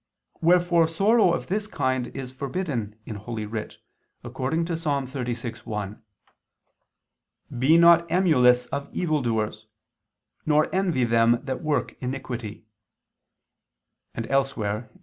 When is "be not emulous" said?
7.59-8.65